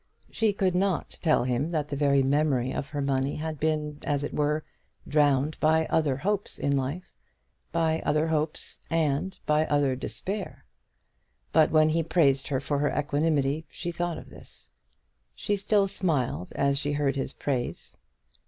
[0.31, 4.23] She could not tell him that the very memory of her money had been, as
[4.23, 4.63] it were,
[5.07, 7.13] drowned by other hopes in life,
[7.71, 10.65] by other hopes and by other despair.
[11.53, 14.71] But when he praised her for her equanimity, she thought of this.
[15.35, 17.95] She still smiled as she heard his praise.